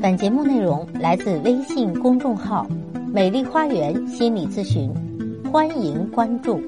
[0.00, 2.64] 本节目内容来自微信公众号
[3.12, 4.94] “美丽花园心理咨询”，
[5.50, 6.60] 欢迎关注。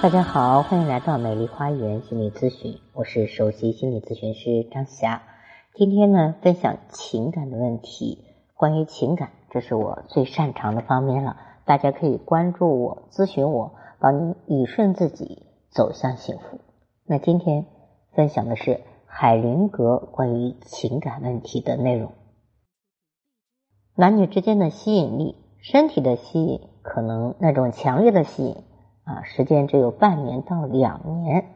[0.00, 5.22] 大家好，欢迎来到美丽花园心理咨询，我是首席心理咨询师张霞。
[5.74, 8.24] 今天呢，分享情感的问题。
[8.54, 11.36] 关于情感，这是我最擅长的方面了。
[11.64, 16.60] 大家可以关注我，咨询我，帮你理顺自己，走向幸福。
[17.04, 17.66] 那今天
[18.12, 18.80] 分享的是。
[19.16, 22.10] 海灵格关于情感问题的内容，
[23.94, 28.56] 男女之间的吸引力，身体的吸引，可能那种强烈的吸引
[29.04, 31.46] 啊，时间只有半年到两年，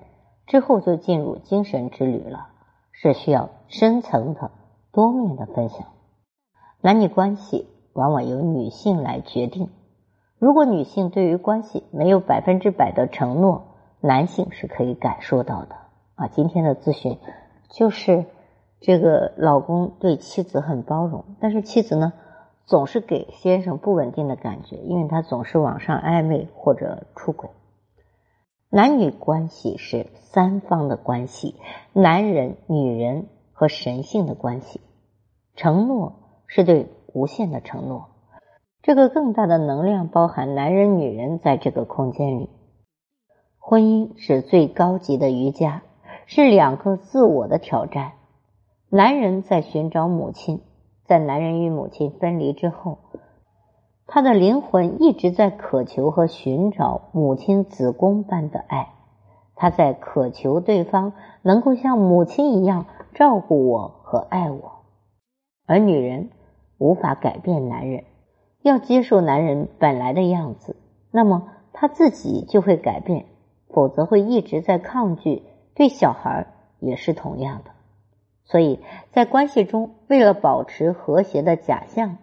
[0.47, 2.47] 之后就进入精神之旅了，
[2.93, 4.53] 是需要深层的、
[4.93, 5.89] 多面的分享。
[6.81, 9.69] 男女关系往往由女性来决定，
[10.39, 15.75] 如果女性对于关系没有百分之百的承诺，男性是可以感受到的
[16.15, 16.29] 啊。
[16.29, 17.19] 今天的咨询。
[17.71, 18.25] 就是
[18.81, 22.13] 这个老公对妻子很包容，但是妻子呢
[22.65, 27.51] 总是给先生不稳定的感觉，因为他总是网上暧昧或者出轨。
[28.71, 31.57] 男女关系是三方的关系，
[31.93, 34.81] 男人、女人和神性的关系。
[35.57, 38.09] 承诺是对无限的承诺，
[38.83, 42.51] 这个更大的能量包含男人、女人在这个空间里。
[43.59, 45.83] 婚姻是最高级的瑜伽。
[46.31, 48.13] 是两个自我的挑战。
[48.91, 50.61] 男人在寻找母亲，
[51.07, 52.99] 在男人与母亲分离之后，
[54.07, 58.91] 他的灵魂一直在渴求和寻找母亲子宫般的爱。
[59.55, 64.83] 他在渴求对方能够像母亲一样照顾我和爱我。
[65.67, 66.29] 而女人
[66.77, 68.05] 无法改变男人，
[68.61, 70.77] 要接受男人本来的样子，
[71.11, 73.25] 那么他自己就会改变，
[73.71, 75.43] 否则会一直在抗拒。
[75.79, 76.49] 对小孩
[76.81, 77.71] 也是同样的，
[78.43, 78.81] 所以
[79.13, 82.19] 在关系中，为了保持和谐的假象，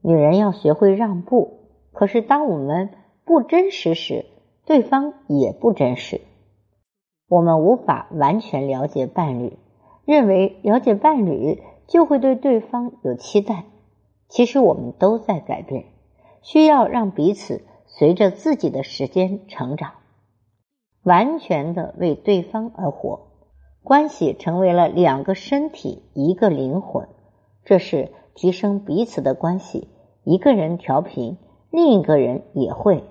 [0.00, 1.58] 女人要学会让步。
[1.92, 2.88] 可是，当我们
[3.26, 4.24] 不真实时，
[4.64, 6.22] 对方也不真实。
[7.28, 9.58] 我们无法完全了解伴侣，
[10.06, 13.64] 认为了解伴侣就会对对方有期待。
[14.28, 15.84] 其实，我们都在改变，
[16.40, 19.92] 需要让彼此随着自己的时间成长。
[21.06, 23.28] 完全的为对方而活，
[23.84, 27.06] 关系成为了两个身体一个灵魂，
[27.64, 29.86] 这是提升彼此的关系。
[30.24, 31.38] 一个人调频，
[31.70, 33.04] 另一个人也会。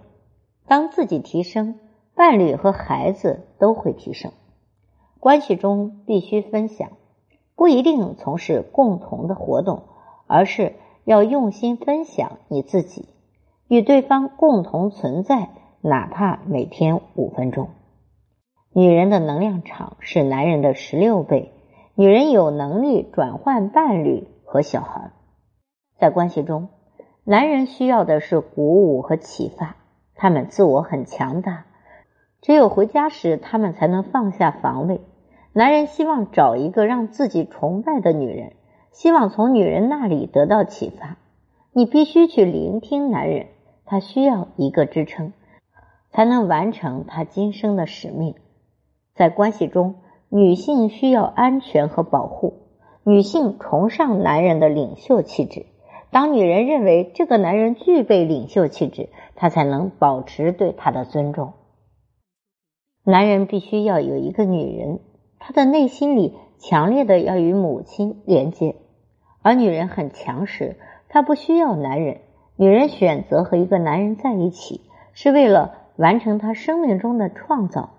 [0.67, 1.79] 当自己提升，
[2.15, 4.33] 伴侣和孩子都会提升。
[5.21, 6.89] 关系中必须分享，
[7.55, 9.83] 不一定从事共同的活动，
[10.27, 10.73] 而是
[11.05, 13.07] 要用心分享你自己，
[13.69, 17.69] 与对方共同存在，哪怕每天五分钟。
[18.77, 21.53] 女人的能量场是男人的十六倍，
[21.95, 25.13] 女人有能力转换伴侣和小孩。
[25.97, 26.67] 在关系中，
[27.23, 29.77] 男人需要的是鼓舞和启发，
[30.13, 31.67] 他们自我很强大，
[32.41, 34.99] 只有回家时他们才能放下防卫。
[35.53, 38.55] 男人希望找一个让自己崇拜的女人，
[38.91, 41.15] 希望从女人那里得到启发。
[41.71, 43.47] 你必须去聆听男人，
[43.85, 45.31] 他需要一个支撑，
[46.11, 48.35] 才能完成他今生的使命。
[49.15, 49.95] 在关系中，
[50.27, 52.65] 女性需要安全和保护。
[53.03, 55.65] 女性崇尚男人的领袖气质。
[56.11, 61.53] 当女人认为这个男人具备领袖气质，她才能保持对他的尊重。
[63.05, 64.99] 男人必须要有一个女人，
[65.39, 68.75] 他的内心里强烈的要与母亲连接。
[69.41, 70.77] 而女人很强势，
[71.07, 72.21] 她不需要男人。
[72.57, 74.81] 女人选择和一个男人在一起，
[75.13, 77.91] 是为了完成她生命中的创造。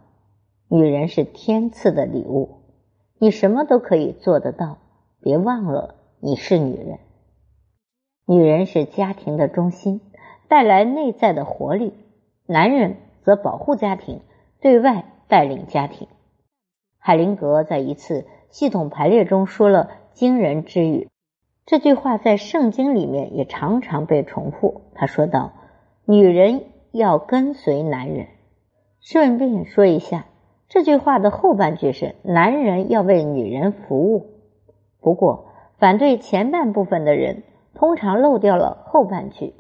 [0.69, 2.57] 女人是天赐的礼物，
[3.19, 4.79] 你什么都可以做得到。
[5.21, 6.99] 别忘了，你是女人。
[8.27, 10.01] 女人是家庭的中心，
[10.49, 11.93] 带来内在的活力；
[12.47, 14.23] 男人则保护家庭，
[14.61, 16.09] 对外带领家庭。
[16.99, 21.09] 海灵格在一次系统排列中说了惊人之语，
[21.65, 24.81] 这句话在圣经里面也常常被重复。
[24.97, 25.53] 他说道
[26.07, 28.27] ：“女人要跟随男人。”
[28.99, 30.27] 顺便说一下。
[30.69, 34.27] 这句话的后半句是“男人要为女人服务”，
[35.01, 35.47] 不过
[35.79, 39.55] 反对前半部分的人通常漏掉了后半句。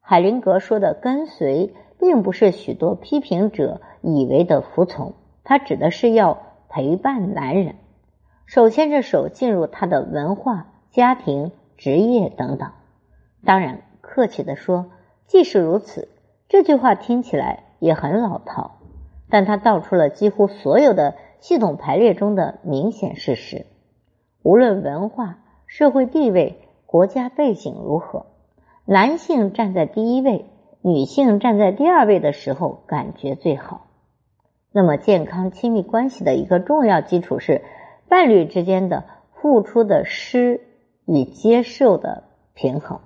[0.00, 5.14] 海灵格说的“跟随”并不是许多批评者以为的服从，
[5.44, 6.38] 他指的是要
[6.68, 7.76] 陪伴男人，
[8.44, 12.72] 手牵着手进入他的文化、家庭、职业等等。
[13.44, 14.90] 当然，客气的说，
[15.26, 16.08] 即使如此，
[16.48, 18.73] 这句话听起来也很老套。
[19.34, 23.66] 但他道出了几乎所有的系统排列中的明显事实。
[24.44, 28.26] 无论文化、社会地位、国家背景如何，
[28.84, 30.44] 男性站在第一位，
[30.82, 33.88] 女性站在第二位的时候，感觉最好。
[34.70, 37.62] 那么，健康亲密关系的一个重要基础是
[38.08, 39.02] 伴侣之间的
[39.32, 40.60] 付出的施
[41.06, 42.22] 与接受的
[42.54, 43.00] 平衡。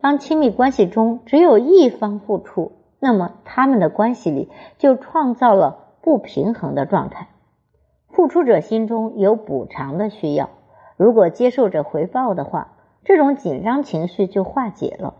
[0.00, 4.48] 当亲密关系中只有一方付出，那么他们的关系里
[4.78, 7.28] 就创造了不平衡的状态。
[8.10, 10.50] 付出者心中有补偿的需要，
[10.96, 12.72] 如果接受者回报的话，
[13.04, 15.14] 这种紧张情绪就化解了。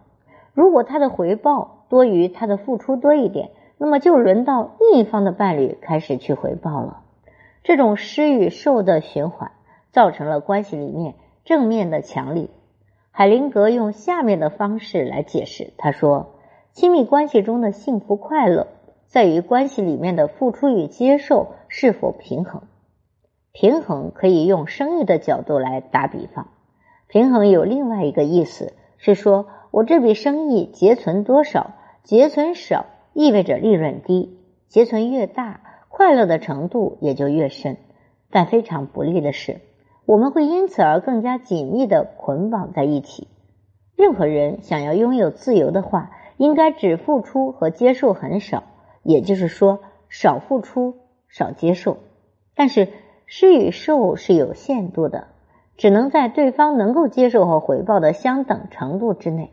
[0.52, 7.02] 如果他的回报多于他的付出多一点，那么就轮到另一方的伴侣开始去回报了。
[7.62, 9.52] 这种施与受的循环，
[9.92, 11.14] 造成了关系里面
[11.44, 12.50] 正面的强力。
[13.12, 16.34] 海灵格用下面的方式来解释，他说：
[16.78, 18.68] 亲密关系中的幸福快乐，
[19.08, 22.62] 在于关系里面的付出与接受是否平衡。
[23.50, 26.46] 平衡可以用生意的角度来打比方，
[27.08, 31.72] 平衡有另外一个意思是说，我这笔生意结存多少，
[32.04, 34.38] 结存少意味着利润低，
[34.68, 37.76] 结存越大，快乐的程度也就越深。
[38.30, 39.62] 但非常不利的是。
[40.06, 43.26] 我们会因此而更加紧密的捆绑在一起。
[43.96, 48.62] 任何人想要拥有自由的话，应该只付出和接受很少，
[49.02, 50.94] 也就是说，少付出，
[51.28, 51.98] 少接受。
[52.54, 52.88] 但是
[53.26, 55.26] 施与受是有限度的，
[55.76, 59.52] 只能在对方能够接受和回报的相等程度之内。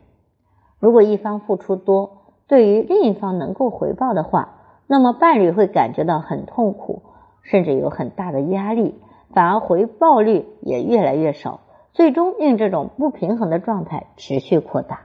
[0.78, 7.02] 如果一方付出多，对于另一方能够回报的话，那么伴侣会感觉到很痛苦，
[7.42, 8.94] 甚至有很大的压力。
[9.34, 11.60] 反而回报率也越来越少，
[11.92, 15.00] 最终令这种不平衡的状态持续扩大。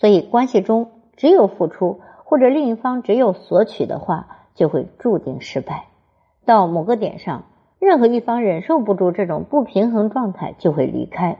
[0.00, 5.84] 所以，关系中只有付出或者另一方只有索取的话，就会注定失败。
[6.46, 7.44] 到某个点上，
[7.78, 11.38] 任何一方忍受不住这种不平衡状态，就会离开，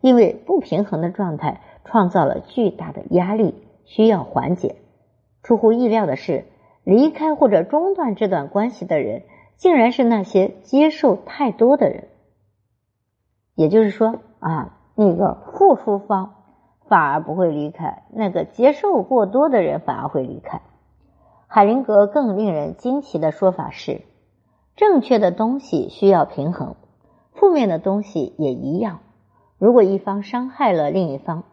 [0.00, 3.54] 因为不平衡的状态创造了巨大的压力，
[3.84, 4.74] 需要缓解。
[5.44, 6.46] 出乎意料的是，
[6.82, 9.22] 离开或者中断这段关系的人。
[9.56, 12.08] 竟然是那些接受太多的人，
[13.54, 16.39] 也就是说啊，那个付出方
[16.90, 20.60] 反而不会离开，那个接受过多的人反而会离开。
[21.46, 24.02] 海灵格更令人惊奇的说法是：
[24.76, 26.76] 正确的东西需要平衡，
[27.32, 28.98] 负面的东西也一样。
[29.56, 31.44] 如果一方伤害了另一方，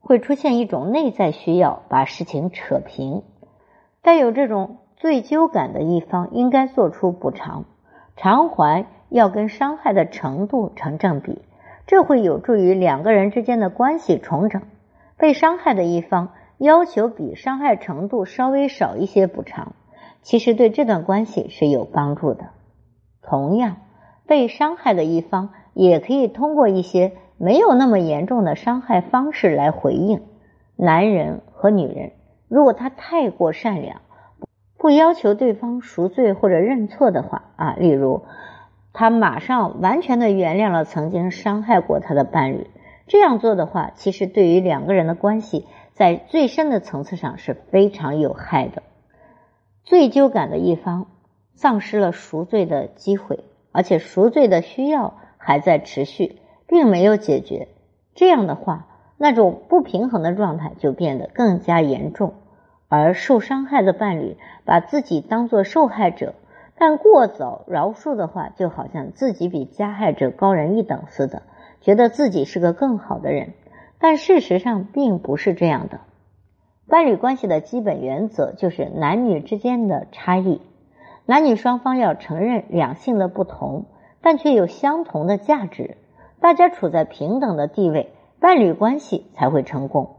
[0.00, 3.24] 会出现一种内在需要把事情扯平，
[4.00, 4.78] 带有这种。
[5.00, 7.66] 罪疚感的一方应该做出补偿，
[8.16, 11.40] 偿还要跟伤害的程度成正比，
[11.88, 14.60] 这会有助于两个人之间的关系重整。
[15.16, 19.72] 被伤害的一方要求比伤害程度稍微少一些补偿，
[20.20, 22.50] 其实对这段关系是有帮助的。
[23.22, 23.78] 同样，
[24.26, 30.20] 被伤害的一方也可以通过一些没有那么严重的伤害方式来回应。
[30.76, 32.12] 男人和女人，
[32.48, 34.02] 如果他太过善良。
[34.80, 38.22] 不要求对方赎罪或者认错的话啊，例如
[38.98, 42.66] 他马上完全的原谅了曾经伤害过他的伴侣，
[43.06, 48.82] 这样做的话，其实对于两个人的关系在最深的层次上是非常有害的。
[49.84, 51.06] 罪疚感的一方
[51.54, 57.68] 丧失了赎罪的机会，而且赎罪的需要还在持续，并没有解决。
[58.16, 62.34] 这样的话，那种不平衡的状态就变得更加严重。
[62.88, 66.34] 而受伤害的伴侣把自己当作受害者，
[66.78, 71.42] 但过早饶恕的话，就好像自己比加害者高人一等似的，
[71.80, 73.54] 觉得自己是个更好的人。
[73.98, 76.00] 但事实上并不是这样的。
[76.86, 80.60] 伴侣关系的基本原则就是男女之间的差异，
[81.26, 83.86] 男女双方要承认两性的不同，
[84.22, 85.96] 但却有相同的价值，
[86.40, 90.16] 大家处在平等的地位，伴侣关系才会成功。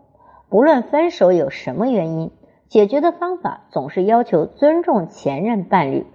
[0.50, 2.32] 不论分手有什么原因。
[2.68, 6.06] 解决的方法总是要求尊重前任伴侣，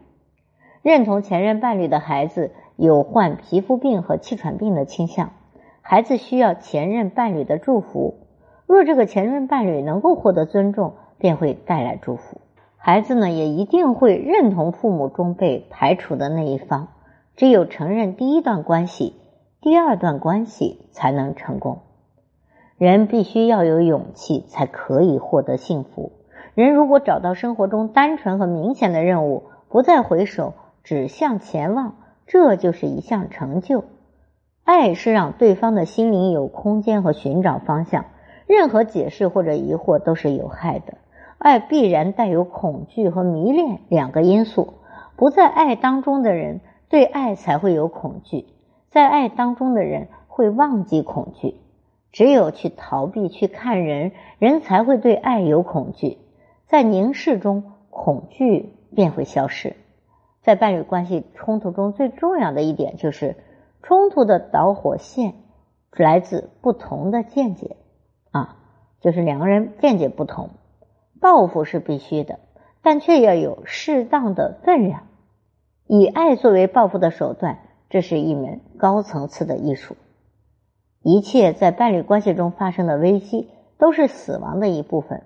[0.84, 5.30] 认同前任伴侣的孩子有患皮肤病和气喘病的倾向，
[5.80, 8.16] 孩子需要前任伴侣的祝福。
[8.66, 12.42] 若这个前任伴侣能够获得尊重，便会带来祝福。
[12.76, 16.88] 孩子呢，也一定会认同父母中被排除的那一方。
[17.34, 19.14] 只有承认第一段关系，
[19.62, 21.78] 第二段关系才能成功。
[22.76, 26.12] 人必须要有勇气，才可以获得幸福。
[26.54, 30.52] 人如果找到生活中单纯和明显的任务，不再回首，
[30.84, 33.84] 只向前望，这就是一项成就。
[34.62, 38.04] 爱是让对方的心灵有空间和寻找方向。
[38.46, 40.98] 任何解释或者疑惑都是有害的。
[41.38, 44.74] 爱必然带有恐惧和迷恋两个因素。
[45.16, 48.44] 不在爱当中的人，对爱才会有恐惧；
[48.90, 51.54] 在爱当中的人，会忘记恐惧。
[52.12, 56.18] 只有去逃避、去看人，人才会对爱有恐惧。
[56.68, 59.76] 在凝视中，恐惧便会消失。
[60.44, 63.34] 在伴侣关系冲突中最重要的一点就是，
[63.82, 65.34] 冲突的导火线
[65.90, 67.76] 来自不同的见解
[68.30, 68.58] 啊，
[69.00, 70.50] 就是两个人见解不同。
[71.18, 72.40] 报复是必须的，
[72.82, 75.04] 但却要有适当的分量。
[75.86, 79.96] 以爱作为报复的手段，这是一门高层次的艺术。
[81.02, 83.48] 一切在伴侣关系中发生的危机，
[83.78, 85.22] 都是死亡的一部分。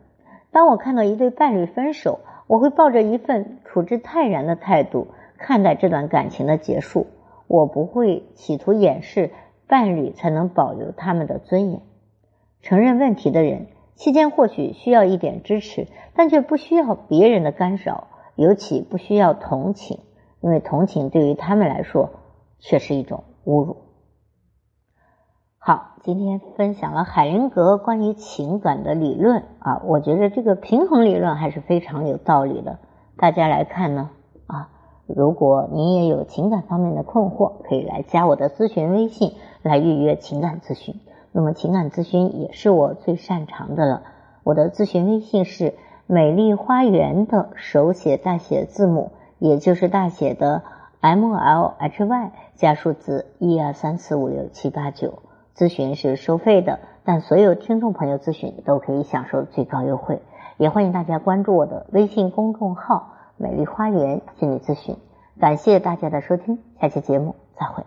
[0.52, 5.07] 当我看到一对伴侣分手，我会抱着一份处之泰然的态度
[5.38, 7.07] 看待这段感情的结束。
[7.47, 9.31] 我不会企图掩饰
[9.67, 11.81] 伴侣才能保留他们的尊严。
[12.61, 20.00] 承认问题的人期间或许需要一点支持，但却不需要别人的干扰，尤其不需要同情，
[20.40, 22.11] 因为同情对于他们来说
[22.59, 23.76] 却是一种侮辱。
[25.68, 32.78] 好，今天分享了海灵格关于情感的理论啊，我觉得这个平衡理论还是非常有道理的。
[33.18, 34.08] 大家来看呢
[34.46, 34.70] 啊，
[35.06, 40.94] 如果您也有情感方面的困惑，可以来加我的咨询微信来预约情感咨询。
[41.32, 44.04] 那么情感咨询也是我最擅长的了。
[44.44, 45.75] 我的咨询微信是
[46.06, 50.62] 美丽花园的手写大写字母，也就是大写的
[51.02, 55.18] M L H Y 加数字一二三四五六七八九。
[55.59, 60.23] 咨询是收费的，但所有听众朋友咨询都可以享受最高优惠。
[60.57, 64.97] 也欢迎大家关注我的微信公众号“美丽花园心理咨询”。
[65.41, 67.83] 感谢大家的收听，下期节目再会。